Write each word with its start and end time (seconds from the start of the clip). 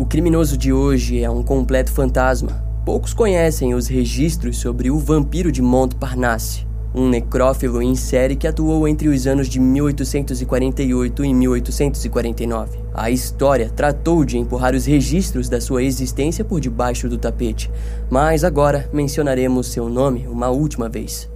O 0.00 0.06
criminoso 0.06 0.56
de 0.56 0.72
hoje 0.72 1.22
é 1.22 1.28
um 1.28 1.42
completo 1.42 1.92
fantasma. 1.92 2.64
Poucos 2.86 3.12
conhecem 3.12 3.74
os 3.74 3.86
registros 3.86 4.56
sobre 4.56 4.90
o 4.90 4.98
vampiro 4.98 5.52
de 5.52 5.60
Montparnasse, 5.60 6.66
um 6.94 7.06
necrófilo 7.06 7.82
em 7.82 7.94
série 7.94 8.34
que 8.34 8.46
atuou 8.46 8.88
entre 8.88 9.08
os 9.08 9.26
anos 9.26 9.46
de 9.46 9.60
1848 9.60 11.22
e 11.22 11.34
1849. 11.34 12.78
A 12.94 13.10
história 13.10 13.68
tratou 13.68 14.24
de 14.24 14.38
empurrar 14.38 14.74
os 14.74 14.86
registros 14.86 15.50
da 15.50 15.60
sua 15.60 15.82
existência 15.82 16.42
por 16.42 16.60
debaixo 16.60 17.06
do 17.06 17.18
tapete, 17.18 17.70
mas 18.08 18.42
agora 18.42 18.88
mencionaremos 18.94 19.66
seu 19.66 19.90
nome 19.90 20.26
uma 20.26 20.48
última 20.48 20.88
vez. 20.88 21.28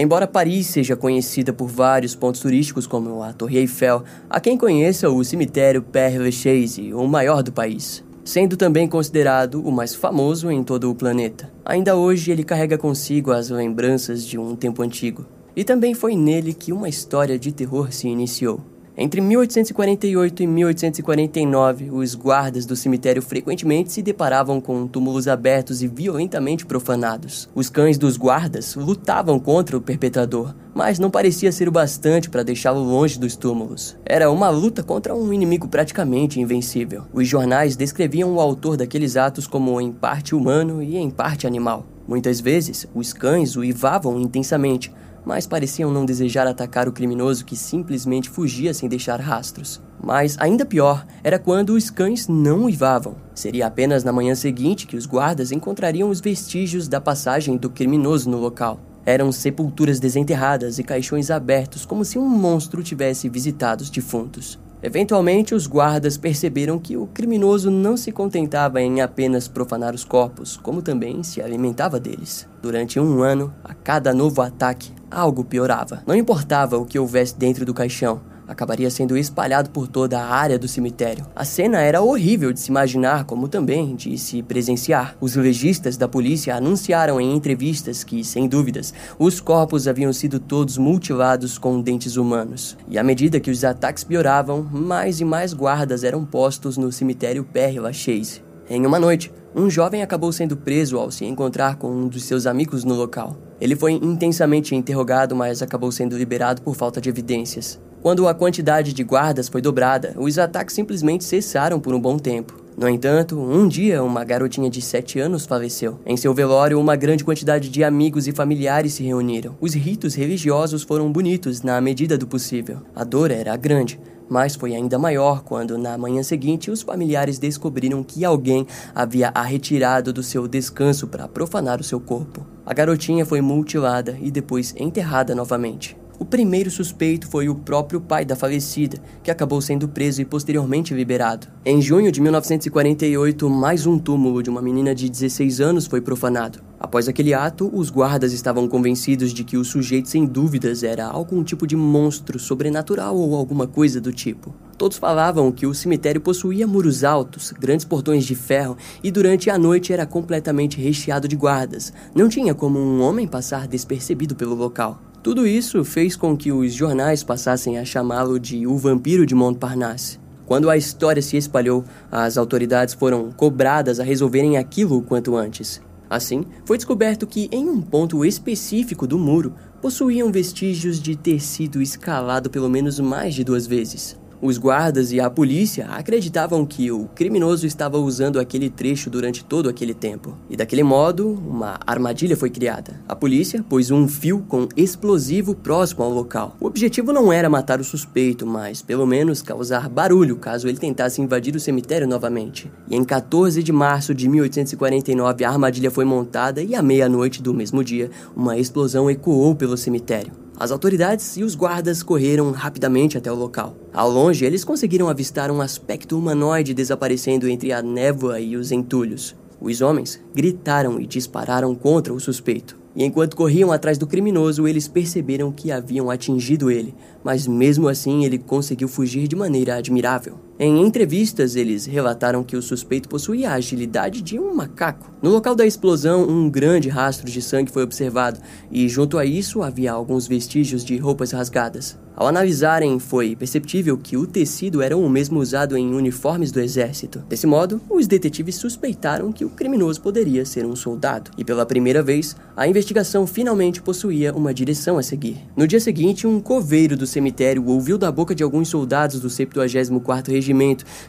Embora 0.00 0.28
Paris 0.28 0.68
seja 0.68 0.94
conhecida 0.94 1.52
por 1.52 1.66
vários 1.66 2.14
pontos 2.14 2.40
turísticos 2.40 2.86
como 2.86 3.20
a 3.20 3.32
Torre 3.32 3.58
Eiffel, 3.58 4.04
há 4.30 4.38
quem 4.38 4.56
conheça 4.56 5.10
o 5.10 5.24
cemitério 5.24 5.82
Père 5.82 6.18
Lachaise, 6.18 6.94
o 6.94 7.04
maior 7.08 7.42
do 7.42 7.50
país, 7.50 8.04
sendo 8.24 8.56
também 8.56 8.86
considerado 8.86 9.60
o 9.60 9.72
mais 9.72 9.96
famoso 9.96 10.52
em 10.52 10.62
todo 10.62 10.88
o 10.88 10.94
planeta. 10.94 11.50
Ainda 11.64 11.96
hoje 11.96 12.30
ele 12.30 12.44
carrega 12.44 12.78
consigo 12.78 13.32
as 13.32 13.50
lembranças 13.50 14.24
de 14.24 14.38
um 14.38 14.54
tempo 14.54 14.84
antigo. 14.84 15.26
E 15.56 15.64
também 15.64 15.94
foi 15.94 16.14
nele 16.14 16.54
que 16.54 16.72
uma 16.72 16.88
história 16.88 17.36
de 17.36 17.50
terror 17.50 17.92
se 17.92 18.06
iniciou. 18.06 18.60
Entre 19.00 19.20
1848 19.20 20.42
e 20.42 20.46
1849, 20.48 21.88
os 21.92 22.16
guardas 22.16 22.66
do 22.66 22.74
cemitério 22.74 23.22
frequentemente 23.22 23.92
se 23.92 24.02
deparavam 24.02 24.60
com 24.60 24.88
túmulos 24.88 25.28
abertos 25.28 25.84
e 25.84 25.86
violentamente 25.86 26.66
profanados. 26.66 27.48
Os 27.54 27.70
cães 27.70 27.96
dos 27.96 28.16
guardas 28.16 28.74
lutavam 28.74 29.38
contra 29.38 29.76
o 29.76 29.80
perpetrador, 29.80 30.52
mas 30.74 30.98
não 30.98 31.12
parecia 31.12 31.52
ser 31.52 31.68
o 31.68 31.70
bastante 31.70 32.28
para 32.28 32.42
deixá-lo 32.42 32.82
longe 32.82 33.20
dos 33.20 33.36
túmulos. 33.36 33.96
Era 34.04 34.32
uma 34.32 34.50
luta 34.50 34.82
contra 34.82 35.14
um 35.14 35.32
inimigo 35.32 35.68
praticamente 35.68 36.40
invencível. 36.40 37.04
Os 37.12 37.28
jornais 37.28 37.76
descreviam 37.76 38.34
o 38.34 38.40
autor 38.40 38.76
daqueles 38.76 39.16
atos 39.16 39.46
como 39.46 39.80
em 39.80 39.92
parte 39.92 40.34
humano 40.34 40.82
e 40.82 40.96
em 40.96 41.08
parte 41.08 41.46
animal. 41.46 41.86
Muitas 42.08 42.40
vezes, 42.40 42.84
os 42.92 43.12
cães 43.12 43.54
o 43.54 43.62
ivavam 43.62 44.20
intensamente, 44.20 44.92
mas 45.28 45.46
pareciam 45.46 45.90
não 45.92 46.06
desejar 46.06 46.46
atacar 46.46 46.88
o 46.88 46.92
criminoso 46.92 47.44
que 47.44 47.54
simplesmente 47.54 48.30
fugia 48.30 48.72
sem 48.72 48.88
deixar 48.88 49.20
rastros. 49.20 49.78
Mas 50.02 50.38
ainda 50.40 50.64
pior 50.64 51.06
era 51.22 51.38
quando 51.38 51.74
os 51.74 51.90
cães 51.90 52.26
não 52.26 52.64
uivavam. 52.64 53.14
Seria 53.34 53.66
apenas 53.66 54.02
na 54.02 54.10
manhã 54.10 54.34
seguinte 54.34 54.86
que 54.86 54.96
os 54.96 55.04
guardas 55.04 55.52
encontrariam 55.52 56.08
os 56.08 56.18
vestígios 56.18 56.88
da 56.88 56.98
passagem 56.98 57.58
do 57.58 57.68
criminoso 57.68 58.30
no 58.30 58.38
local. 58.38 58.80
Eram 59.04 59.30
sepulturas 59.30 60.00
desenterradas 60.00 60.78
e 60.78 60.82
caixões 60.82 61.30
abertos, 61.30 61.84
como 61.84 62.06
se 62.06 62.18
um 62.18 62.26
monstro 62.26 62.82
tivesse 62.82 63.28
visitado 63.28 63.82
os 63.82 63.90
defuntos. 63.90 64.58
Eventualmente, 64.80 65.54
os 65.54 65.66
guardas 65.66 66.16
perceberam 66.16 66.78
que 66.78 66.96
o 66.96 67.06
criminoso 67.08 67.68
não 67.70 67.96
se 67.96 68.12
contentava 68.12 68.80
em 68.80 69.00
apenas 69.00 69.48
profanar 69.48 69.92
os 69.92 70.04
corpos, 70.04 70.56
como 70.56 70.82
também 70.82 71.22
se 71.24 71.42
alimentava 71.42 71.98
deles. 71.98 72.48
Durante 72.62 73.00
um 73.00 73.22
ano, 73.22 73.52
a 73.64 73.74
cada 73.74 74.14
novo 74.14 74.40
ataque, 74.40 74.92
algo 75.10 75.44
piorava. 75.44 76.02
Não 76.06 76.14
importava 76.14 76.78
o 76.78 76.86
que 76.86 76.98
houvesse 76.98 77.36
dentro 77.36 77.64
do 77.64 77.74
caixão, 77.74 78.20
acabaria 78.48 78.90
sendo 78.90 79.16
espalhado 79.16 79.70
por 79.70 79.86
toda 79.86 80.18
a 80.18 80.34
área 80.34 80.58
do 80.58 80.66
cemitério. 80.66 81.26
A 81.36 81.44
cena 81.44 81.80
era 81.80 82.02
horrível 82.02 82.52
de 82.52 82.58
se 82.58 82.70
imaginar, 82.70 83.24
como 83.24 83.46
também 83.46 83.94
de 83.94 84.16
se 84.16 84.42
presenciar. 84.42 85.14
Os 85.20 85.36
legistas 85.36 85.96
da 85.96 86.08
polícia 86.08 86.56
anunciaram 86.56 87.20
em 87.20 87.36
entrevistas 87.36 88.02
que, 88.02 88.24
sem 88.24 88.48
dúvidas, 88.48 88.94
os 89.18 89.40
corpos 89.40 89.86
haviam 89.86 90.12
sido 90.12 90.40
todos 90.40 90.78
mutilados 90.78 91.58
com 91.58 91.80
dentes 91.80 92.16
humanos. 92.16 92.76
E 92.88 92.98
à 92.98 93.04
medida 93.04 93.38
que 93.38 93.50
os 93.50 93.62
ataques 93.62 94.02
pioravam, 94.02 94.62
mais 94.62 95.20
e 95.20 95.24
mais 95.24 95.52
guardas 95.52 96.02
eram 96.02 96.24
postos 96.24 96.78
no 96.78 96.90
cemitério 96.90 97.44
Père 97.44 97.78
Lachaise. 97.78 98.42
Em 98.70 98.84
uma 98.84 98.98
noite, 98.98 99.32
um 99.54 99.70
jovem 99.70 100.02
acabou 100.02 100.30
sendo 100.30 100.56
preso 100.56 100.98
ao 100.98 101.10
se 101.10 101.24
encontrar 101.24 101.76
com 101.76 101.90
um 101.90 102.06
dos 102.06 102.24
seus 102.24 102.46
amigos 102.46 102.84
no 102.84 102.94
local. 102.94 103.36
Ele 103.60 103.74
foi 103.74 103.92
intensamente 103.92 104.74
interrogado, 104.74 105.34
mas 105.34 105.62
acabou 105.62 105.90
sendo 105.90 106.16
liberado 106.16 106.62
por 106.62 106.76
falta 106.76 107.00
de 107.00 107.08
evidências. 107.08 107.80
Quando 108.00 108.28
a 108.28 108.34
quantidade 108.34 108.92
de 108.92 109.02
guardas 109.02 109.48
foi 109.48 109.60
dobrada, 109.60 110.14
os 110.16 110.38
ataques 110.38 110.74
simplesmente 110.74 111.24
cessaram 111.24 111.80
por 111.80 111.92
um 111.92 112.00
bom 112.00 112.16
tempo. 112.16 112.54
No 112.76 112.88
entanto, 112.88 113.36
um 113.36 113.66
dia 113.66 114.04
uma 114.04 114.22
garotinha 114.22 114.70
de 114.70 114.80
7 114.80 115.18
anos 115.18 115.44
faleceu. 115.44 115.98
Em 116.06 116.16
seu 116.16 116.32
velório, 116.32 116.80
uma 116.80 116.94
grande 116.94 117.24
quantidade 117.24 117.68
de 117.68 117.82
amigos 117.82 118.28
e 118.28 118.32
familiares 118.32 118.92
se 118.94 119.02
reuniram. 119.02 119.56
Os 119.60 119.74
ritos 119.74 120.14
religiosos 120.14 120.84
foram 120.84 121.10
bonitos 121.10 121.60
na 121.60 121.80
medida 121.80 122.16
do 122.16 122.24
possível. 122.24 122.78
A 122.94 123.02
dor 123.02 123.32
era 123.32 123.56
grande, 123.56 123.98
mas 124.28 124.54
foi 124.54 124.76
ainda 124.76 124.96
maior 124.96 125.42
quando, 125.42 125.76
na 125.76 125.98
manhã 125.98 126.22
seguinte, 126.22 126.70
os 126.70 126.82
familiares 126.82 127.40
descobriram 127.40 128.04
que 128.04 128.24
alguém 128.24 128.64
havia 128.94 129.32
a 129.34 129.42
retirado 129.42 130.12
do 130.12 130.22
seu 130.22 130.46
descanso 130.46 131.08
para 131.08 131.26
profanar 131.26 131.80
o 131.80 131.84
seu 131.84 131.98
corpo. 131.98 132.46
A 132.64 132.72
garotinha 132.72 133.26
foi 133.26 133.40
mutilada 133.40 134.16
e 134.20 134.30
depois 134.30 134.72
enterrada 134.78 135.34
novamente. 135.34 135.96
O 136.20 136.24
primeiro 136.24 136.68
suspeito 136.68 137.28
foi 137.28 137.48
o 137.48 137.54
próprio 137.54 138.00
pai 138.00 138.24
da 138.24 138.34
falecida, 138.34 138.98
que 139.22 139.30
acabou 139.30 139.60
sendo 139.60 139.86
preso 139.86 140.20
e 140.20 140.24
posteriormente 140.24 140.92
liberado. 140.92 141.46
Em 141.64 141.80
junho 141.80 142.10
de 142.10 142.20
1948, 142.20 143.48
mais 143.48 143.86
um 143.86 143.96
túmulo 144.00 144.42
de 144.42 144.50
uma 144.50 144.60
menina 144.60 144.92
de 144.96 145.08
16 145.08 145.60
anos 145.60 145.86
foi 145.86 146.00
profanado. 146.00 146.58
Após 146.80 147.06
aquele 147.06 147.32
ato, 147.32 147.70
os 147.72 147.88
guardas 147.88 148.32
estavam 148.32 148.66
convencidos 148.66 149.32
de 149.32 149.44
que 149.44 149.56
o 149.56 149.64
sujeito 149.64 150.08
sem 150.08 150.26
dúvidas 150.26 150.82
era 150.82 151.06
algum 151.06 151.44
tipo 151.44 151.68
de 151.68 151.76
monstro 151.76 152.36
sobrenatural 152.36 153.16
ou 153.16 153.36
alguma 153.36 153.68
coisa 153.68 154.00
do 154.00 154.12
tipo. 154.12 154.52
Todos 154.76 154.98
falavam 154.98 155.52
que 155.52 155.66
o 155.66 155.74
cemitério 155.74 156.20
possuía 156.20 156.66
muros 156.66 157.04
altos, 157.04 157.52
grandes 157.52 157.84
portões 157.84 158.24
de 158.24 158.34
ferro 158.34 158.76
e 159.04 159.10
durante 159.12 159.50
a 159.50 159.58
noite 159.58 159.92
era 159.92 160.04
completamente 160.04 160.80
recheado 160.80 161.28
de 161.28 161.36
guardas. 161.36 161.92
Não 162.12 162.28
tinha 162.28 162.54
como 162.54 162.78
um 162.80 163.02
homem 163.02 163.26
passar 163.26 163.68
despercebido 163.68 164.34
pelo 164.34 164.56
local. 164.56 165.00
Tudo 165.28 165.46
isso 165.46 165.84
fez 165.84 166.16
com 166.16 166.34
que 166.34 166.50
os 166.50 166.72
jornais 166.72 167.22
passassem 167.22 167.76
a 167.76 167.84
chamá-lo 167.84 168.40
de 168.40 168.66
o 168.66 168.78
vampiro 168.78 169.26
de 169.26 169.34
Montparnasse. 169.34 170.18
Quando 170.46 170.70
a 170.70 170.76
história 170.78 171.20
se 171.20 171.36
espalhou, 171.36 171.84
as 172.10 172.38
autoridades 172.38 172.94
foram 172.94 173.30
cobradas 173.30 174.00
a 174.00 174.04
resolverem 174.04 174.56
aquilo 174.56 174.96
o 174.96 175.02
quanto 175.02 175.36
antes. 175.36 175.82
Assim, 176.08 176.46
foi 176.64 176.78
descoberto 176.78 177.26
que 177.26 177.46
em 177.52 177.68
um 177.68 177.82
ponto 177.82 178.24
específico 178.24 179.06
do 179.06 179.18
muro 179.18 179.52
possuíam 179.82 180.32
vestígios 180.32 180.98
de 180.98 181.14
ter 181.14 181.40
sido 181.40 181.82
escalado 181.82 182.48
pelo 182.48 182.70
menos 182.70 182.98
mais 182.98 183.34
de 183.34 183.44
duas 183.44 183.66
vezes. 183.66 184.18
Os 184.40 184.56
guardas 184.56 185.10
e 185.10 185.18
a 185.18 185.28
polícia 185.28 185.86
acreditavam 185.88 186.64
que 186.64 186.92
o 186.92 187.06
criminoso 187.14 187.66
estava 187.66 187.98
usando 187.98 188.38
aquele 188.38 188.70
trecho 188.70 189.10
durante 189.10 189.44
todo 189.44 189.68
aquele 189.68 189.92
tempo. 189.92 190.36
E 190.48 190.56
daquele 190.56 190.84
modo, 190.84 191.30
uma 191.30 191.80
armadilha 191.84 192.36
foi 192.36 192.48
criada. 192.48 193.00
A 193.08 193.16
polícia 193.16 193.64
pôs 193.68 193.90
um 193.90 194.06
fio 194.06 194.44
com 194.48 194.68
explosivo 194.76 195.56
próximo 195.56 196.04
ao 196.04 196.10
local. 196.10 196.56
O 196.60 196.66
objetivo 196.66 197.12
não 197.12 197.32
era 197.32 197.50
matar 197.50 197.80
o 197.80 197.84
suspeito, 197.84 198.46
mas 198.46 198.80
pelo 198.80 199.04
menos 199.04 199.42
causar 199.42 199.88
barulho 199.88 200.36
caso 200.36 200.68
ele 200.68 200.78
tentasse 200.78 201.20
invadir 201.20 201.56
o 201.56 201.60
cemitério 201.60 202.06
novamente. 202.06 202.70
E 202.88 202.94
em 202.94 203.02
14 203.02 203.60
de 203.60 203.72
março 203.72 204.14
de 204.14 204.28
1849, 204.28 205.44
a 205.44 205.50
armadilha 205.50 205.90
foi 205.90 206.04
montada 206.04 206.62
e 206.62 206.76
à 206.76 206.82
meia-noite 206.82 207.42
do 207.42 207.52
mesmo 207.52 207.82
dia, 207.82 208.08
uma 208.36 208.56
explosão 208.56 209.10
ecoou 209.10 209.56
pelo 209.56 209.76
cemitério. 209.76 210.47
As 210.60 210.72
autoridades 210.72 211.36
e 211.36 211.44
os 211.44 211.54
guardas 211.54 212.02
correram 212.02 212.50
rapidamente 212.50 213.16
até 213.16 213.30
o 213.30 213.36
local. 213.36 213.76
Ao 213.92 214.10
longe, 214.10 214.44
eles 214.44 214.64
conseguiram 214.64 215.08
avistar 215.08 215.52
um 215.52 215.60
aspecto 215.60 216.18
humanoide 216.18 216.74
desaparecendo 216.74 217.48
entre 217.48 217.72
a 217.72 217.80
névoa 217.80 218.40
e 218.40 218.56
os 218.56 218.72
entulhos. 218.72 219.36
Os 219.60 219.80
homens 219.80 220.20
gritaram 220.34 221.00
e 221.00 221.06
dispararam 221.06 221.76
contra 221.76 222.12
o 222.12 222.18
suspeito. 222.18 222.76
E 222.96 223.04
enquanto 223.04 223.36
corriam 223.36 223.70
atrás 223.70 223.98
do 223.98 224.06
criminoso, 224.06 224.66
eles 224.66 224.88
perceberam 224.88 225.52
que 225.52 225.70
haviam 225.70 226.10
atingido 226.10 226.72
ele, 226.72 226.92
mas 227.22 227.46
mesmo 227.46 227.86
assim 227.86 228.24
ele 228.24 228.36
conseguiu 228.36 228.88
fugir 228.88 229.28
de 229.28 229.36
maneira 229.36 229.76
admirável. 229.76 230.40
Em 230.60 230.84
entrevistas, 230.84 231.54
eles 231.54 231.86
relataram 231.86 232.42
que 232.42 232.56
o 232.56 232.62
suspeito 232.62 233.08
possuía 233.08 233.50
a 233.50 233.54
agilidade 233.54 234.20
de 234.20 234.40
um 234.40 234.52
macaco. 234.52 235.14
No 235.22 235.30
local 235.30 235.54
da 235.54 235.64
explosão, 235.64 236.28
um 236.28 236.50
grande 236.50 236.88
rastro 236.88 237.30
de 237.30 237.40
sangue 237.40 237.70
foi 237.70 237.84
observado, 237.84 238.40
e 238.68 238.88
junto 238.88 239.18
a 239.18 239.24
isso 239.24 239.62
havia 239.62 239.92
alguns 239.92 240.26
vestígios 240.26 240.84
de 240.84 240.96
roupas 240.96 241.30
rasgadas. 241.30 241.96
Ao 242.16 242.26
analisarem, 242.26 242.98
foi 242.98 243.36
perceptível 243.36 243.96
que 243.96 244.16
o 244.16 244.26
tecido 244.26 244.82
era 244.82 244.96
o 244.96 245.08
mesmo 245.08 245.38
usado 245.38 245.76
em 245.76 245.94
uniformes 245.94 246.50
do 246.50 246.58
exército. 246.58 247.22
Desse 247.28 247.46
modo, 247.46 247.80
os 247.88 248.08
detetives 248.08 248.56
suspeitaram 248.56 249.30
que 249.30 249.44
o 249.44 249.50
criminoso 249.50 250.00
poderia 250.00 250.44
ser 250.44 250.66
um 250.66 250.74
soldado, 250.74 251.30
e 251.38 251.44
pela 251.44 251.64
primeira 251.64 252.02
vez, 252.02 252.34
a 252.56 252.66
investigação 252.66 253.24
finalmente 253.24 253.80
possuía 253.80 254.34
uma 254.34 254.52
direção 254.52 254.98
a 254.98 255.02
seguir. 255.04 255.36
No 255.56 255.68
dia 255.68 255.78
seguinte, 255.78 256.26
um 256.26 256.40
coveiro 256.40 256.96
do 256.96 257.06
cemitério 257.06 257.64
ouviu 257.64 257.96
da 257.96 258.10
boca 258.10 258.34
de 258.34 258.42
alguns 258.42 258.68
soldados 258.68 259.20
do 259.20 259.28
74º 259.28 260.28
regimento 260.28 260.47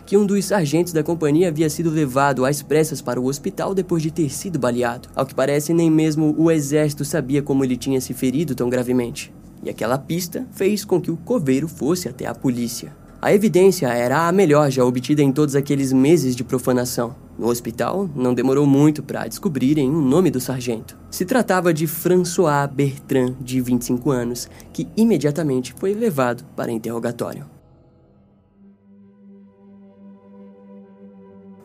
que 0.05 0.17
um 0.17 0.25
dos 0.25 0.45
sargentos 0.45 0.93
da 0.93 1.03
companhia 1.03 1.49
havia 1.49 1.69
sido 1.69 1.89
levado 1.89 2.45
às 2.45 2.61
pressas 2.61 3.01
para 3.01 3.19
o 3.19 3.25
hospital 3.25 3.73
depois 3.73 4.01
de 4.01 4.11
ter 4.11 4.29
sido 4.29 4.59
baleado. 4.59 5.09
Ao 5.15 5.25
que 5.25 5.35
parece, 5.35 5.73
nem 5.73 5.89
mesmo 5.89 6.35
o 6.37 6.51
exército 6.51 7.05
sabia 7.05 7.41
como 7.41 7.63
ele 7.63 7.77
tinha 7.77 8.01
se 8.01 8.13
ferido 8.13 8.55
tão 8.55 8.69
gravemente. 8.69 9.33
E 9.63 9.69
aquela 9.69 9.97
pista 9.97 10.47
fez 10.51 10.85
com 10.85 11.01
que 11.01 11.11
o 11.11 11.17
coveiro 11.17 11.67
fosse 11.67 12.07
até 12.07 12.25
a 12.25 12.35
polícia. 12.35 12.93
A 13.21 13.33
evidência 13.33 13.87
era 13.87 14.29
a 14.29 14.31
melhor 14.31 14.71
já 14.71 14.85
obtida 14.85 15.21
em 15.21 15.29
todos 15.29 15.53
aqueles 15.53 15.91
meses 15.91 16.35
de 16.35 16.43
profanação. 16.43 17.13
No 17.37 17.47
hospital, 17.47 18.09
não 18.15 18.33
demorou 18.33 18.65
muito 18.65 19.03
para 19.03 19.27
descobrirem 19.27 19.89
o 19.89 20.01
nome 20.01 20.31
do 20.31 20.39
sargento. 20.39 20.97
Se 21.11 21.25
tratava 21.25 21.73
de 21.73 21.85
François 21.85 22.69
Bertrand, 22.69 23.35
de 23.41 23.59
25 23.59 24.09
anos, 24.09 24.49
que 24.71 24.87
imediatamente 24.95 25.73
foi 25.77 25.93
levado 25.93 26.45
para 26.55 26.71
interrogatório. 26.71 27.58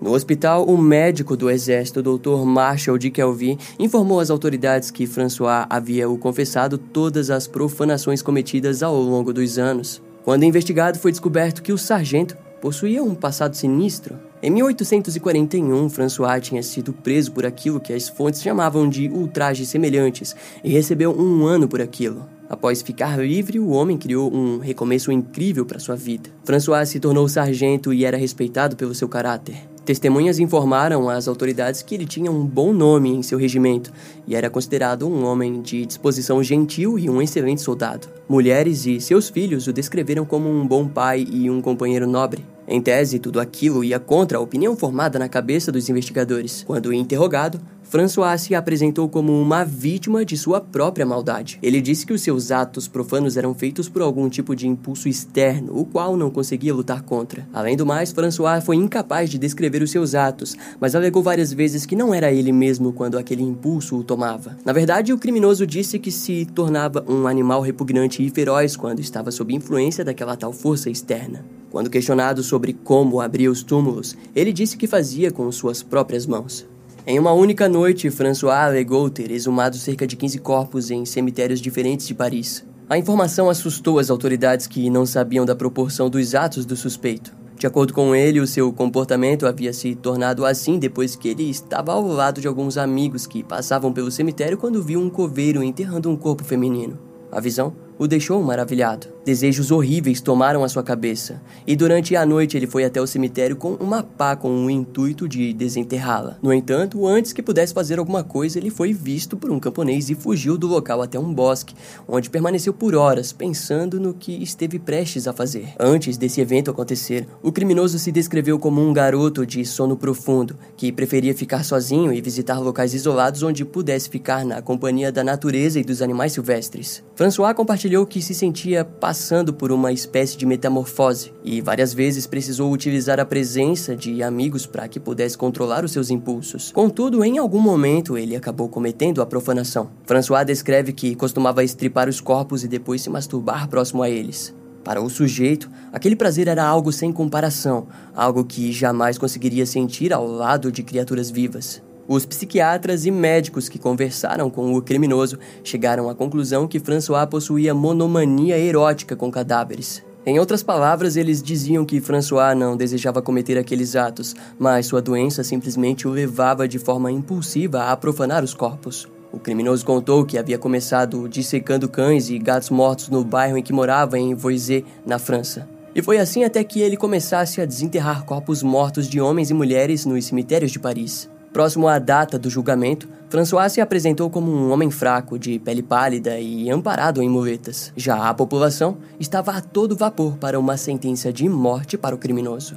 No 0.04 0.12
hospital, 0.12 0.66
o 0.66 0.76
médico 0.76 1.34
do 1.34 1.48
exército, 1.48 2.02
Dr. 2.02 2.44
Marshall 2.44 2.98
de 2.98 3.10
Kelvin, 3.10 3.56
informou 3.78 4.20
às 4.20 4.28
autoridades 4.28 4.90
que 4.90 5.06
François 5.06 5.64
havia 5.70 6.06
o 6.10 6.18
confessado 6.18 6.76
todas 6.76 7.30
as 7.30 7.46
profanações 7.46 8.20
cometidas 8.20 8.82
ao 8.82 9.00
longo 9.00 9.32
dos 9.32 9.56
anos. 9.56 10.02
Quando 10.22 10.44
investigado, 10.44 10.98
foi 10.98 11.10
descoberto 11.10 11.62
que 11.62 11.72
o 11.72 11.78
sargento 11.78 12.36
possuía 12.60 13.02
um 13.02 13.14
passado 13.14 13.56
sinistro. 13.56 14.14
Em 14.42 14.50
1841, 14.50 15.88
François 15.88 16.38
tinha 16.38 16.62
sido 16.62 16.92
preso 16.92 17.32
por 17.32 17.46
aquilo 17.46 17.80
que 17.80 17.94
as 17.94 18.06
fontes 18.06 18.42
chamavam 18.42 18.86
de 18.86 19.08
ultrajes 19.08 19.70
semelhantes 19.70 20.36
e 20.62 20.70
recebeu 20.70 21.18
um 21.18 21.46
ano 21.46 21.66
por 21.66 21.80
aquilo. 21.80 22.28
Após 22.46 22.82
ficar 22.82 23.18
livre, 23.18 23.58
o 23.58 23.70
homem 23.70 23.96
criou 23.96 24.30
um 24.30 24.58
recomeço 24.58 25.10
incrível 25.10 25.64
para 25.64 25.78
sua 25.78 25.96
vida. 25.96 26.28
François 26.44 26.86
se 26.90 27.00
tornou 27.00 27.26
sargento 27.26 27.90
e 27.90 28.04
era 28.04 28.18
respeitado 28.18 28.76
pelo 28.76 28.94
seu 28.94 29.08
caráter. 29.08 29.72
Testemunhas 29.84 30.38
informaram 30.38 31.10
às 31.10 31.28
autoridades 31.28 31.82
que 31.82 31.94
ele 31.94 32.06
tinha 32.06 32.30
um 32.30 32.46
bom 32.46 32.72
nome 32.72 33.10
em 33.10 33.22
seu 33.22 33.38
regimento 33.38 33.92
e 34.26 34.34
era 34.34 34.48
considerado 34.48 35.06
um 35.06 35.24
homem 35.26 35.60
de 35.60 35.84
disposição 35.84 36.42
gentil 36.42 36.98
e 36.98 37.10
um 37.10 37.20
excelente 37.20 37.60
soldado. 37.60 38.08
Mulheres 38.26 38.86
e 38.86 38.98
seus 38.98 39.28
filhos 39.28 39.66
o 39.66 39.72
descreveram 39.74 40.24
como 40.24 40.48
um 40.48 40.66
bom 40.66 40.88
pai 40.88 41.26
e 41.30 41.50
um 41.50 41.60
companheiro 41.60 42.06
nobre. 42.06 42.44
Em 42.66 42.80
tese, 42.80 43.18
tudo 43.18 43.38
aquilo 43.38 43.84
ia 43.84 44.00
contra 44.00 44.38
a 44.38 44.40
opinião 44.40 44.74
formada 44.74 45.18
na 45.18 45.28
cabeça 45.28 45.70
dos 45.70 45.90
investigadores. 45.90 46.64
Quando 46.66 46.94
interrogado, 46.94 47.60
François 47.84 48.40
se 48.40 48.54
apresentou 48.54 49.08
como 49.08 49.32
uma 49.40 49.64
vítima 49.64 50.24
de 50.24 50.36
sua 50.36 50.60
própria 50.60 51.06
maldade. 51.06 51.58
Ele 51.62 51.80
disse 51.80 52.04
que 52.04 52.12
os 52.12 52.22
seus 52.22 52.50
atos 52.50 52.88
profanos 52.88 53.36
eram 53.36 53.54
feitos 53.54 53.88
por 53.88 54.02
algum 54.02 54.28
tipo 54.28 54.56
de 54.56 54.66
impulso 54.66 55.08
externo, 55.08 55.78
o 55.78 55.84
qual 55.84 56.16
não 56.16 56.30
conseguia 56.30 56.74
lutar 56.74 57.02
contra. 57.02 57.46
Além 57.52 57.76
do 57.76 57.86
mais, 57.86 58.10
François 58.10 58.64
foi 58.64 58.76
incapaz 58.76 59.30
de 59.30 59.38
descrever 59.38 59.82
os 59.82 59.90
seus 59.90 60.14
atos, 60.14 60.56
mas 60.80 60.94
alegou 60.94 61.22
várias 61.22 61.52
vezes 61.52 61.86
que 61.86 61.94
não 61.94 62.12
era 62.12 62.32
ele 62.32 62.52
mesmo 62.52 62.92
quando 62.92 63.18
aquele 63.18 63.42
impulso 63.42 63.96
o 63.96 64.02
tomava. 64.02 64.56
Na 64.64 64.72
verdade, 64.72 65.12
o 65.12 65.18
criminoso 65.18 65.66
disse 65.66 65.98
que 65.98 66.10
se 66.10 66.46
tornava 66.46 67.04
um 67.06 67.26
animal 67.26 67.60
repugnante 67.60 68.24
e 68.24 68.30
feroz 68.30 68.76
quando 68.76 69.00
estava 69.00 69.30
sob 69.30 69.54
influência 69.54 70.04
daquela 70.04 70.36
tal 70.36 70.52
força 70.52 70.90
externa. 70.90 71.44
Quando 71.70 71.90
questionado 71.90 72.42
sobre 72.42 72.72
como 72.72 73.20
abria 73.20 73.50
os 73.50 73.62
túmulos, 73.62 74.16
ele 74.34 74.52
disse 74.52 74.76
que 74.76 74.86
fazia 74.86 75.30
com 75.30 75.50
suas 75.50 75.82
próprias 75.82 76.26
mãos. 76.26 76.66
Em 77.06 77.18
uma 77.18 77.32
única 77.32 77.68
noite, 77.68 78.10
François 78.10 78.64
alegou 78.64 79.10
ter 79.10 79.30
exumado 79.30 79.76
cerca 79.76 80.06
de 80.06 80.16
15 80.16 80.38
corpos 80.38 80.90
em 80.90 81.04
cemitérios 81.04 81.60
diferentes 81.60 82.06
de 82.06 82.14
Paris. 82.14 82.64
A 82.88 82.96
informação 82.96 83.50
assustou 83.50 83.98
as 83.98 84.08
autoridades 84.08 84.66
que 84.66 84.88
não 84.88 85.04
sabiam 85.04 85.44
da 85.44 85.54
proporção 85.54 86.08
dos 86.08 86.34
atos 86.34 86.64
do 86.64 86.74
suspeito. 86.74 87.36
De 87.58 87.66
acordo 87.66 87.92
com 87.92 88.14
ele, 88.14 88.40
o 88.40 88.46
seu 88.46 88.72
comportamento 88.72 89.46
havia 89.46 89.74
se 89.74 89.94
tornado 89.94 90.46
assim 90.46 90.78
depois 90.78 91.14
que 91.14 91.28
ele 91.28 91.50
estava 91.50 91.92
ao 91.92 92.06
lado 92.06 92.40
de 92.40 92.48
alguns 92.48 92.78
amigos 92.78 93.26
que 93.26 93.44
passavam 93.44 93.92
pelo 93.92 94.10
cemitério 94.10 94.56
quando 94.56 94.82
viu 94.82 94.98
um 94.98 95.10
coveiro 95.10 95.62
enterrando 95.62 96.08
um 96.08 96.16
corpo 96.16 96.42
feminino. 96.42 96.98
A 97.30 97.38
visão 97.38 97.74
o 97.98 98.06
deixou 98.06 98.42
maravilhado. 98.42 99.13
Desejos 99.24 99.70
horríveis 99.70 100.20
tomaram 100.20 100.62
a 100.62 100.68
sua 100.68 100.82
cabeça, 100.82 101.40
e 101.66 101.74
durante 101.74 102.14
a 102.14 102.26
noite 102.26 102.58
ele 102.58 102.66
foi 102.66 102.84
até 102.84 103.00
o 103.00 103.06
cemitério 103.06 103.56
com 103.56 103.72
uma 103.74 104.02
pá 104.02 104.36
com 104.36 104.66
o 104.66 104.70
intuito 104.70 105.26
de 105.26 105.50
desenterrá-la. 105.54 106.36
No 106.42 106.52
entanto, 106.52 107.06
antes 107.06 107.32
que 107.32 107.42
pudesse 107.42 107.72
fazer 107.72 107.98
alguma 107.98 108.22
coisa, 108.22 108.58
ele 108.58 108.68
foi 108.68 108.92
visto 108.92 109.34
por 109.34 109.50
um 109.50 109.58
camponês 109.58 110.10
e 110.10 110.14
fugiu 110.14 110.58
do 110.58 110.66
local 110.66 111.00
até 111.00 111.18
um 111.18 111.32
bosque, 111.32 111.74
onde 112.06 112.28
permaneceu 112.28 112.74
por 112.74 112.94
horas 112.94 113.32
pensando 113.32 113.98
no 113.98 114.12
que 114.12 114.42
esteve 114.42 114.78
prestes 114.78 115.26
a 115.26 115.32
fazer. 115.32 115.72
Antes 115.80 116.18
desse 116.18 116.42
evento 116.42 116.70
acontecer, 116.70 117.26
o 117.42 117.50
criminoso 117.50 117.98
se 117.98 118.12
descreveu 118.12 118.58
como 118.58 118.86
um 118.86 118.92
garoto 118.92 119.46
de 119.46 119.64
sono 119.64 119.96
profundo, 119.96 120.54
que 120.76 120.92
preferia 120.92 121.34
ficar 121.34 121.64
sozinho 121.64 122.12
e 122.12 122.20
visitar 122.20 122.58
locais 122.58 122.92
isolados 122.92 123.42
onde 123.42 123.64
pudesse 123.64 124.10
ficar 124.10 124.44
na 124.44 124.60
companhia 124.60 125.10
da 125.10 125.24
natureza 125.24 125.80
e 125.80 125.84
dos 125.84 126.02
animais 126.02 126.32
silvestres. 126.32 127.02
François 127.14 127.54
compartilhou 127.54 128.04
que 128.04 128.20
se 128.20 128.34
sentia 128.34 128.84
passando 129.14 129.54
por 129.54 129.70
uma 129.70 129.92
espécie 129.92 130.36
de 130.36 130.44
metamorfose 130.44 131.32
e 131.44 131.60
várias 131.60 131.94
vezes 131.94 132.26
precisou 132.26 132.72
utilizar 132.72 133.20
a 133.20 133.24
presença 133.24 133.94
de 133.94 134.24
amigos 134.24 134.66
para 134.66 134.88
que 134.88 134.98
pudesse 134.98 135.38
controlar 135.38 135.84
os 135.84 135.92
seus 135.92 136.10
impulsos. 136.10 136.72
Contudo, 136.72 137.22
em 137.22 137.38
algum 137.38 137.60
momento 137.60 138.18
ele 138.18 138.34
acabou 138.34 138.68
cometendo 138.68 139.22
a 139.22 139.26
profanação. 139.26 139.88
François 140.04 140.44
descreve 140.44 140.92
que 140.92 141.14
costumava 141.14 141.62
estripar 141.62 142.08
os 142.08 142.20
corpos 142.20 142.64
e 142.64 142.68
depois 142.68 143.02
se 143.02 143.08
masturbar 143.08 143.68
próximo 143.68 144.02
a 144.02 144.10
eles. 144.10 144.52
Para 144.82 145.00
o 145.00 145.08
sujeito, 145.08 145.70
aquele 145.92 146.16
prazer 146.16 146.48
era 146.48 146.64
algo 146.64 146.90
sem 146.90 147.12
comparação, 147.12 147.86
algo 148.16 148.44
que 148.44 148.72
jamais 148.72 149.16
conseguiria 149.16 149.64
sentir 149.64 150.12
ao 150.12 150.26
lado 150.26 150.72
de 150.72 150.82
criaturas 150.82 151.30
vivas. 151.30 151.80
Os 152.06 152.26
psiquiatras 152.26 153.06
e 153.06 153.10
médicos 153.10 153.68
que 153.68 153.78
conversaram 153.78 154.50
com 154.50 154.74
o 154.74 154.82
criminoso 154.82 155.38
chegaram 155.62 156.10
à 156.10 156.14
conclusão 156.14 156.68
que 156.68 156.78
François 156.78 157.26
possuía 157.26 157.72
monomania 157.72 158.58
erótica 158.58 159.16
com 159.16 159.30
cadáveres. 159.30 160.04
Em 160.26 160.38
outras 160.38 160.62
palavras, 160.62 161.16
eles 161.16 161.42
diziam 161.42 161.84
que 161.84 162.00
François 162.00 162.54
não 162.54 162.76
desejava 162.76 163.20
cometer 163.20 163.58
aqueles 163.58 163.94
atos, 163.94 164.34
mas 164.58 164.86
sua 164.86 165.02
doença 165.02 165.44
simplesmente 165.44 166.08
o 166.08 166.10
levava 166.10 166.66
de 166.66 166.78
forma 166.78 167.12
impulsiva 167.12 167.84
a 167.84 167.96
profanar 167.96 168.42
os 168.42 168.54
corpos. 168.54 169.06
O 169.32 169.38
criminoso 169.38 169.84
contou 169.84 170.24
que 170.24 170.38
havia 170.38 170.58
começado 170.58 171.28
dissecando 171.28 171.88
cães 171.88 172.30
e 172.30 172.38
gatos 172.38 172.70
mortos 172.70 173.08
no 173.08 173.24
bairro 173.24 173.58
em 173.58 173.62
que 173.62 173.72
morava, 173.72 174.18
em 174.18 174.34
Voisé, 174.34 174.82
na 175.04 175.18
França. 175.18 175.68
E 175.94 176.00
foi 176.00 176.18
assim 176.18 176.44
até 176.44 176.62
que 176.64 176.80
ele 176.80 176.96
começasse 176.96 177.60
a 177.60 177.66
desenterrar 177.66 178.24
corpos 178.24 178.62
mortos 178.62 179.08
de 179.08 179.20
homens 179.20 179.50
e 179.50 179.54
mulheres 179.54 180.06
nos 180.06 180.24
cemitérios 180.24 180.70
de 180.70 180.78
Paris. 180.78 181.28
Próximo 181.54 181.86
à 181.86 182.00
data 182.00 182.36
do 182.36 182.50
julgamento, 182.50 183.08
François 183.30 183.68
se 183.68 183.80
apresentou 183.80 184.28
como 184.28 184.50
um 184.50 184.72
homem 184.72 184.90
fraco, 184.90 185.38
de 185.38 185.56
pele 185.60 185.84
pálida 185.84 186.36
e 186.40 186.68
amparado 186.68 187.22
em 187.22 187.28
muletas. 187.28 187.92
Já 187.96 188.28
a 188.28 188.34
população 188.34 188.98
estava 189.20 189.52
a 189.52 189.60
todo 189.60 189.94
vapor 189.94 190.36
para 190.36 190.58
uma 190.58 190.76
sentença 190.76 191.32
de 191.32 191.48
morte 191.48 191.96
para 191.96 192.12
o 192.12 192.18
criminoso. 192.18 192.76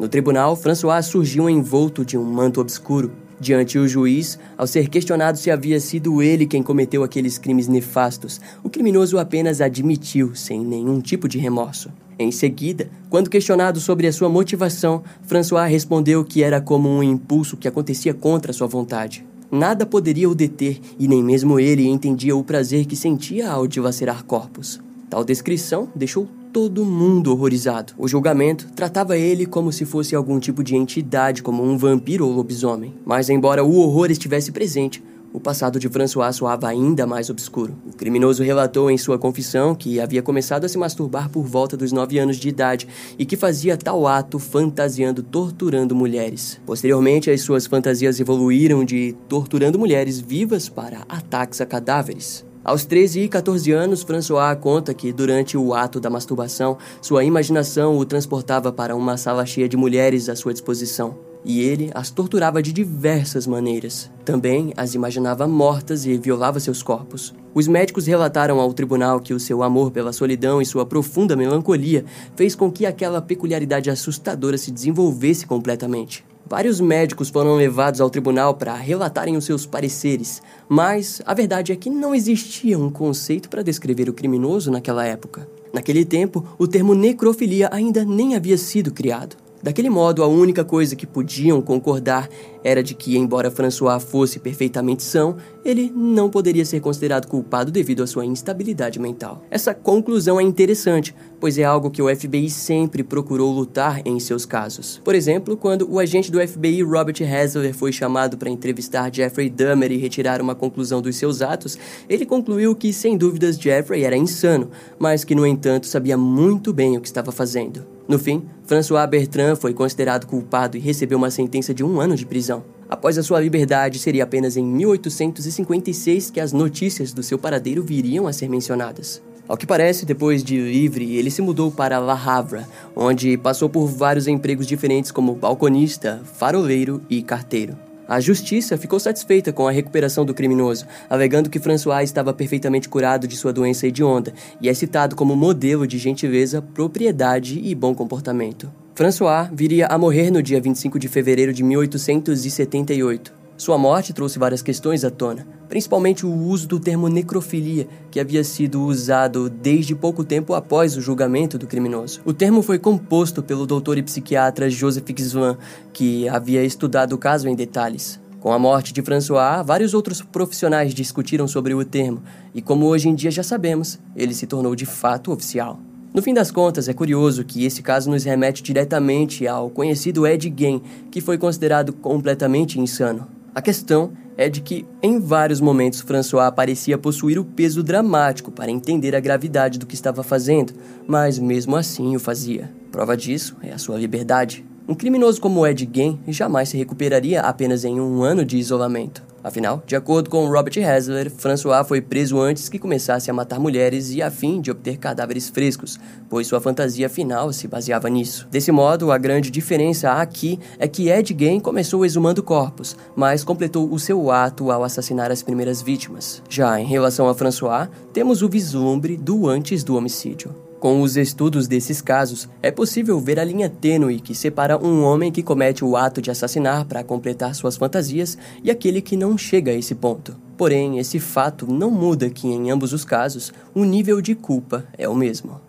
No 0.00 0.08
tribunal, 0.08 0.56
François 0.56 1.06
surgiu 1.06 1.48
envolto 1.48 2.04
de 2.04 2.18
um 2.18 2.24
manto 2.24 2.60
obscuro. 2.60 3.12
Diante 3.38 3.78
o 3.78 3.86
juiz, 3.86 4.36
ao 4.58 4.66
ser 4.66 4.88
questionado 4.88 5.38
se 5.38 5.48
havia 5.48 5.78
sido 5.78 6.20
ele 6.20 6.44
quem 6.44 6.60
cometeu 6.60 7.04
aqueles 7.04 7.38
crimes 7.38 7.68
nefastos, 7.68 8.40
o 8.64 8.68
criminoso 8.68 9.16
apenas 9.16 9.60
admitiu, 9.60 10.34
sem 10.34 10.58
nenhum 10.64 11.00
tipo 11.00 11.28
de 11.28 11.38
remorso. 11.38 11.88
Em 12.18 12.30
seguida, 12.30 12.88
quando 13.10 13.28
questionado 13.28 13.78
sobre 13.78 14.06
a 14.06 14.12
sua 14.12 14.28
motivação, 14.28 15.02
François 15.22 15.68
respondeu 15.68 16.24
que 16.24 16.42
era 16.42 16.60
como 16.60 16.88
um 16.88 17.02
impulso 17.02 17.56
que 17.56 17.68
acontecia 17.68 18.14
contra 18.14 18.54
sua 18.54 18.66
vontade. 18.66 19.26
Nada 19.50 19.84
poderia 19.84 20.28
o 20.28 20.34
deter 20.34 20.80
e 20.98 21.06
nem 21.06 21.22
mesmo 21.22 21.60
ele 21.60 21.86
entendia 21.86 22.34
o 22.34 22.42
prazer 22.42 22.86
que 22.86 22.96
sentia 22.96 23.50
ao 23.50 23.66
dilacerar 23.66 24.24
corpos. 24.24 24.80
Tal 25.08 25.24
descrição 25.24 25.88
deixou 25.94 26.26
todo 26.52 26.86
mundo 26.86 27.30
horrorizado. 27.30 27.92
O 27.98 28.08
julgamento 28.08 28.66
tratava 28.74 29.16
ele 29.18 29.44
como 29.44 29.70
se 29.70 29.84
fosse 29.84 30.16
algum 30.16 30.40
tipo 30.40 30.64
de 30.64 30.74
entidade, 30.74 31.42
como 31.42 31.62
um 31.62 31.76
vampiro 31.76 32.26
ou 32.26 32.32
lobisomem. 32.32 32.94
Mas, 33.04 33.28
embora 33.28 33.62
o 33.62 33.76
horror 33.76 34.10
estivesse 34.10 34.50
presente, 34.50 35.02
o 35.36 35.40
passado 35.40 35.78
de 35.78 35.86
François 35.90 36.32
soava 36.32 36.66
ainda 36.66 37.06
mais 37.06 37.28
obscuro. 37.28 37.76
O 37.86 37.94
criminoso 37.94 38.42
relatou 38.42 38.90
em 38.90 38.96
sua 38.96 39.18
confissão 39.18 39.74
que 39.74 40.00
havia 40.00 40.22
começado 40.22 40.64
a 40.64 40.68
se 40.68 40.78
masturbar 40.78 41.28
por 41.28 41.44
volta 41.44 41.76
dos 41.76 41.92
nove 41.92 42.18
anos 42.18 42.38
de 42.38 42.48
idade 42.48 42.88
e 43.18 43.26
que 43.26 43.36
fazia 43.36 43.76
tal 43.76 44.06
ato 44.06 44.38
fantasiando 44.38 45.22
torturando 45.22 45.94
mulheres. 45.94 46.58
Posteriormente, 46.64 47.30
as 47.30 47.42
suas 47.42 47.66
fantasias 47.66 48.18
evoluíram 48.18 48.82
de 48.82 49.14
torturando 49.28 49.78
mulheres 49.78 50.18
vivas 50.18 50.70
para 50.70 51.04
ataques 51.06 51.60
a 51.60 51.66
cadáveres. 51.66 52.42
Aos 52.64 52.86
13 52.86 53.20
e 53.20 53.28
14 53.28 53.70
anos, 53.72 54.02
François 54.02 54.56
conta 54.56 54.94
que 54.94 55.12
durante 55.12 55.54
o 55.54 55.74
ato 55.74 56.00
da 56.00 56.08
masturbação, 56.08 56.78
sua 57.02 57.24
imaginação 57.24 57.98
o 57.98 58.06
transportava 58.06 58.72
para 58.72 58.96
uma 58.96 59.18
sala 59.18 59.44
cheia 59.44 59.68
de 59.68 59.76
mulheres 59.76 60.30
à 60.30 60.34
sua 60.34 60.54
disposição. 60.54 61.35
E 61.46 61.60
ele 61.60 61.92
as 61.94 62.10
torturava 62.10 62.60
de 62.60 62.72
diversas 62.72 63.46
maneiras. 63.46 64.10
Também 64.24 64.74
as 64.76 64.94
imaginava 64.94 65.46
mortas 65.46 66.04
e 66.04 66.18
violava 66.18 66.58
seus 66.58 66.82
corpos. 66.82 67.32
Os 67.54 67.68
médicos 67.68 68.06
relataram 68.06 68.60
ao 68.60 68.74
tribunal 68.74 69.20
que 69.20 69.32
o 69.32 69.38
seu 69.38 69.62
amor 69.62 69.92
pela 69.92 70.12
solidão 70.12 70.60
e 70.60 70.66
sua 70.66 70.84
profunda 70.84 71.36
melancolia 71.36 72.04
fez 72.34 72.56
com 72.56 72.70
que 72.70 72.84
aquela 72.84 73.22
peculiaridade 73.22 73.88
assustadora 73.88 74.58
se 74.58 74.72
desenvolvesse 74.72 75.46
completamente. 75.46 76.24
Vários 76.48 76.80
médicos 76.80 77.28
foram 77.28 77.56
levados 77.56 78.00
ao 78.00 78.10
tribunal 78.10 78.54
para 78.54 78.74
relatarem 78.74 79.36
os 79.36 79.44
seus 79.44 79.66
pareceres, 79.66 80.42
mas 80.68 81.20
a 81.24 81.34
verdade 81.34 81.72
é 81.72 81.76
que 81.76 81.90
não 81.90 82.14
existia 82.14 82.78
um 82.78 82.90
conceito 82.90 83.48
para 83.48 83.62
descrever 83.62 84.08
o 84.08 84.12
criminoso 84.12 84.70
naquela 84.70 85.04
época. 85.04 85.48
Naquele 85.72 86.04
tempo, 86.04 86.44
o 86.58 86.68
termo 86.68 86.94
necrofilia 86.94 87.68
ainda 87.72 88.04
nem 88.04 88.36
havia 88.36 88.56
sido 88.56 88.92
criado. 88.92 89.36
Daquele 89.62 89.88
modo, 89.88 90.22
a 90.22 90.26
única 90.26 90.64
coisa 90.64 90.94
que 90.94 91.06
podiam 91.06 91.60
concordar 91.62 92.28
era 92.62 92.82
de 92.82 92.94
que, 92.94 93.16
embora 93.16 93.50
François 93.50 94.00
fosse 94.00 94.38
perfeitamente 94.38 95.02
são, 95.02 95.36
ele 95.64 95.92
não 95.94 96.28
poderia 96.28 96.64
ser 96.64 96.80
considerado 96.80 97.26
culpado 97.26 97.70
devido 97.70 98.02
à 98.02 98.06
sua 98.06 98.24
instabilidade 98.24 98.98
mental. 98.98 99.42
Essa 99.50 99.72
conclusão 99.72 100.38
é 100.38 100.42
interessante, 100.42 101.14
pois 101.40 101.58
é 101.58 101.64
algo 101.64 101.90
que 101.90 102.02
o 102.02 102.14
FBI 102.14 102.50
sempre 102.50 103.02
procurou 103.02 103.52
lutar 103.52 104.02
em 104.04 104.18
seus 104.20 104.44
casos. 104.44 105.00
Por 105.04 105.14
exemplo, 105.14 105.56
quando 105.56 105.88
o 105.90 105.98
agente 105.98 106.30
do 106.30 106.46
FBI 106.46 106.82
Robert 106.82 107.16
Hasler 107.22 107.74
foi 107.74 107.92
chamado 107.92 108.36
para 108.36 108.50
entrevistar 108.50 109.12
Jeffrey 109.12 109.48
Dahmer 109.48 109.92
e 109.92 109.96
retirar 109.96 110.40
uma 110.40 110.54
conclusão 110.54 111.00
dos 111.00 111.16
seus 111.16 111.40
atos, 111.40 111.78
ele 112.08 112.26
concluiu 112.26 112.74
que, 112.74 112.92
sem 112.92 113.16
dúvidas, 113.16 113.56
Jeffrey 113.56 114.04
era 114.04 114.16
insano, 114.16 114.70
mas 114.98 115.24
que, 115.24 115.34
no 115.34 115.46
entanto, 115.46 115.86
sabia 115.86 116.16
muito 116.16 116.72
bem 116.72 116.96
o 116.96 117.00
que 117.00 117.06
estava 117.06 117.32
fazendo. 117.32 117.95
No 118.08 118.18
fim, 118.18 118.44
François 118.64 119.06
Bertrand 119.06 119.56
foi 119.56 119.74
considerado 119.74 120.26
culpado 120.26 120.76
e 120.76 120.80
recebeu 120.80 121.18
uma 121.18 121.30
sentença 121.30 121.74
de 121.74 121.82
um 121.82 122.00
ano 122.00 122.14
de 122.14 122.24
prisão. 122.24 122.64
Após 122.88 123.18
a 123.18 123.22
sua 123.22 123.40
liberdade, 123.40 123.98
seria 123.98 124.22
apenas 124.22 124.56
em 124.56 124.64
1856 124.64 126.30
que 126.30 126.38
as 126.38 126.52
notícias 126.52 127.12
do 127.12 127.22
seu 127.22 127.36
paradeiro 127.36 127.82
viriam 127.82 128.28
a 128.28 128.32
ser 128.32 128.48
mencionadas. 128.48 129.20
Ao 129.48 129.56
que 129.56 129.66
parece, 129.66 130.06
depois 130.06 130.42
de 130.42 130.56
livre, 130.56 131.16
ele 131.16 131.30
se 131.30 131.42
mudou 131.42 131.70
para 131.70 131.98
La 131.98 132.14
Havre, 132.14 132.64
onde 132.94 133.36
passou 133.36 133.68
por 133.68 133.86
vários 133.86 134.28
empregos 134.28 134.66
diferentes 134.66 135.10
como 135.10 135.34
balconista, 135.34 136.20
faroleiro 136.24 137.02
e 137.10 137.22
carteiro. 137.22 137.85
A 138.08 138.20
justiça 138.20 138.78
ficou 138.78 139.00
satisfeita 139.00 139.52
com 139.52 139.66
a 139.66 139.72
recuperação 139.72 140.24
do 140.24 140.32
criminoso, 140.32 140.86
alegando 141.10 141.50
que 141.50 141.58
François 141.58 142.04
estava 142.04 142.32
perfeitamente 142.32 142.88
curado 142.88 143.26
de 143.26 143.36
sua 143.36 143.52
doença 143.52 143.86
hedionda 143.86 144.32
e 144.60 144.68
é 144.68 144.74
citado 144.74 145.16
como 145.16 145.34
modelo 145.34 145.86
de 145.86 145.98
gentileza, 145.98 146.62
propriedade 146.62 147.60
e 147.62 147.74
bom 147.74 147.94
comportamento. 147.94 148.70
François 148.94 149.50
viria 149.52 149.86
a 149.86 149.98
morrer 149.98 150.30
no 150.30 150.42
dia 150.42 150.60
25 150.60 150.98
de 150.98 151.08
fevereiro 151.08 151.52
de 151.52 151.62
1878. 151.62 153.45
Sua 153.56 153.78
morte 153.78 154.12
trouxe 154.12 154.38
várias 154.38 154.60
questões 154.60 155.02
à 155.02 155.10
tona, 155.10 155.46
principalmente 155.66 156.26
o 156.26 156.30
uso 156.30 156.68
do 156.68 156.78
termo 156.78 157.08
necrofilia, 157.08 157.88
que 158.10 158.20
havia 158.20 158.44
sido 158.44 158.82
usado 158.82 159.48
desde 159.48 159.94
pouco 159.94 160.22
tempo 160.22 160.52
após 160.52 160.94
o 160.94 161.00
julgamento 161.00 161.56
do 161.56 161.66
criminoso. 161.66 162.20
O 162.26 162.34
termo 162.34 162.60
foi 162.60 162.78
composto 162.78 163.42
pelo 163.42 163.66
doutor 163.66 163.96
e 163.96 164.02
psiquiatra 164.02 164.68
Joseph 164.68 165.08
Xvan, 165.18 165.56
que 165.90 166.28
havia 166.28 166.62
estudado 166.62 167.14
o 167.14 167.18
caso 167.18 167.48
em 167.48 167.56
detalhes. 167.56 168.20
Com 168.40 168.52
a 168.52 168.58
morte 168.58 168.92
de 168.92 169.00
François, 169.00 169.64
vários 169.64 169.94
outros 169.94 170.20
profissionais 170.20 170.92
discutiram 170.92 171.48
sobre 171.48 171.72
o 171.72 171.82
termo, 171.82 172.22
e 172.54 172.60
como 172.60 172.84
hoje 172.84 173.08
em 173.08 173.14
dia 173.14 173.30
já 173.30 173.42
sabemos, 173.42 173.98
ele 174.14 174.34
se 174.34 174.46
tornou 174.46 174.76
de 174.76 174.84
fato 174.84 175.32
oficial. 175.32 175.80
No 176.12 176.22
fim 176.22 176.34
das 176.34 176.50
contas, 176.50 176.88
é 176.88 176.94
curioso 176.94 177.42
que 177.42 177.64
esse 177.64 177.82
caso 177.82 178.10
nos 178.10 178.24
remete 178.24 178.62
diretamente 178.62 179.46
ao 179.48 179.70
conhecido 179.70 180.26
Ed 180.26 180.52
Gein, 180.54 180.82
que 181.10 181.22
foi 181.22 181.38
considerado 181.38 181.92
completamente 181.94 182.78
insano. 182.78 183.35
A 183.56 183.62
questão 183.62 184.12
é 184.36 184.50
de 184.50 184.60
que, 184.60 184.84
em 185.02 185.18
vários 185.18 185.62
momentos, 185.62 186.02
François 186.02 186.52
parecia 186.54 186.98
possuir 186.98 187.38
o 187.38 187.44
peso 187.44 187.82
dramático 187.82 188.50
para 188.50 188.70
entender 188.70 189.16
a 189.16 189.20
gravidade 189.20 189.78
do 189.78 189.86
que 189.86 189.94
estava 189.94 190.22
fazendo, 190.22 190.74
mas 191.08 191.38
mesmo 191.38 191.74
assim 191.74 192.14
o 192.14 192.20
fazia. 192.20 192.70
Prova 192.92 193.16
disso 193.16 193.56
é 193.62 193.72
a 193.72 193.78
sua 193.78 193.96
liberdade. 193.96 194.62
Um 194.86 194.94
criminoso 194.94 195.40
como 195.40 195.66
Ed 195.66 195.88
Gein 195.90 196.20
jamais 196.28 196.68
se 196.68 196.76
recuperaria 196.76 197.40
apenas 197.40 197.82
em 197.82 197.98
um 197.98 198.22
ano 198.22 198.44
de 198.44 198.58
isolamento. 198.58 199.22
Afinal, 199.46 199.80
de 199.86 199.94
acordo 199.94 200.28
com 200.28 200.44
Robert 200.48 200.74
Hasler, 200.84 201.30
François 201.30 201.86
foi 201.86 202.00
preso 202.00 202.40
antes 202.40 202.68
que 202.68 202.80
começasse 202.80 203.30
a 203.30 203.32
matar 203.32 203.60
mulheres 203.60 204.10
e 204.10 204.20
a 204.20 204.28
fim 204.28 204.60
de 204.60 204.72
obter 204.72 204.96
cadáveres 204.96 205.48
frescos, 205.48 206.00
pois 206.28 206.48
sua 206.48 206.60
fantasia 206.60 207.08
final 207.08 207.52
se 207.52 207.68
baseava 207.68 208.10
nisso. 208.10 208.48
Desse 208.50 208.72
modo, 208.72 209.12
a 209.12 209.16
grande 209.16 209.48
diferença 209.48 210.14
aqui 210.14 210.58
é 210.80 210.88
que 210.88 211.10
Ed 211.10 211.32
Gein 211.38 211.60
começou 211.60 212.04
exumando 212.04 212.42
corpos, 212.42 212.96
mas 213.14 213.44
completou 213.44 213.88
o 213.88 214.00
seu 214.00 214.32
ato 214.32 214.72
ao 214.72 214.82
assassinar 214.82 215.30
as 215.30 215.44
primeiras 215.44 215.80
vítimas. 215.80 216.42
Já 216.48 216.80
em 216.80 216.84
relação 216.84 217.28
a 217.28 217.34
François, 217.34 217.88
temos 218.12 218.42
o 218.42 218.48
vislumbre 218.48 219.16
do 219.16 219.48
antes 219.48 219.84
do 219.84 219.94
homicídio. 219.94 220.65
Com 220.78 221.00
os 221.00 221.16
estudos 221.16 221.66
desses 221.66 222.02
casos, 222.02 222.48
é 222.62 222.70
possível 222.70 223.18
ver 223.18 223.40
a 223.40 223.44
linha 223.44 223.68
tênue 223.68 224.20
que 224.20 224.34
separa 224.34 224.76
um 224.76 225.02
homem 225.02 225.32
que 225.32 225.42
comete 225.42 225.82
o 225.82 225.96
ato 225.96 226.20
de 226.20 226.30
assassinar 226.30 226.84
para 226.84 227.02
completar 227.02 227.54
suas 227.54 227.76
fantasias 227.76 228.36
e 228.62 228.70
aquele 228.70 229.00
que 229.00 229.16
não 229.16 229.38
chega 229.38 229.70
a 229.70 229.74
esse 229.74 229.94
ponto. 229.94 230.36
Porém, 230.56 230.98
esse 230.98 231.18
fato 231.18 231.66
não 231.66 231.90
muda 231.90 232.28
que, 232.28 232.46
em 232.46 232.70
ambos 232.70 232.92
os 232.92 233.04
casos, 233.04 233.52
o 233.74 233.84
nível 233.84 234.20
de 234.20 234.34
culpa 234.34 234.86
é 234.98 235.08
o 235.08 235.14
mesmo. 235.14 235.60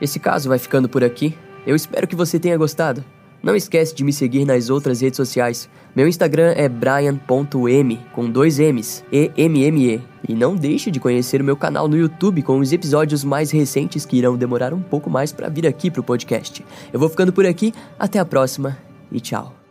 Esse 0.00 0.18
caso 0.18 0.48
vai 0.48 0.58
ficando 0.58 0.88
por 0.88 1.04
aqui. 1.04 1.36
Eu 1.64 1.76
espero 1.76 2.08
que 2.08 2.16
você 2.16 2.38
tenha 2.38 2.56
gostado. 2.56 3.04
Não 3.42 3.54
esquece 3.54 3.94
de 3.94 4.02
me 4.02 4.12
seguir 4.12 4.44
nas 4.44 4.70
outras 4.70 5.00
redes 5.00 5.16
sociais. 5.16 5.68
Meu 5.94 6.08
Instagram 6.08 6.52
é 6.56 6.68
brian.m, 6.68 8.00
com 8.12 8.28
dois 8.28 8.58
M's, 8.58 9.04
E-M-M-E. 9.12 10.13
E 10.26 10.34
não 10.34 10.56
deixe 10.56 10.90
de 10.90 11.00
conhecer 11.00 11.40
o 11.40 11.44
meu 11.44 11.56
canal 11.56 11.86
no 11.86 11.96
YouTube 11.96 12.42
com 12.42 12.58
os 12.58 12.72
episódios 12.72 13.24
mais 13.24 13.50
recentes 13.50 14.04
que 14.06 14.16
irão 14.16 14.36
demorar 14.36 14.72
um 14.72 14.80
pouco 14.80 15.10
mais 15.10 15.32
para 15.32 15.48
vir 15.48 15.66
aqui 15.66 15.90
pro 15.90 16.02
podcast. 16.02 16.64
Eu 16.92 16.98
vou 16.98 17.08
ficando 17.08 17.32
por 17.32 17.46
aqui, 17.46 17.74
até 17.98 18.18
a 18.18 18.24
próxima 18.24 18.76
e 19.12 19.20
tchau. 19.20 19.63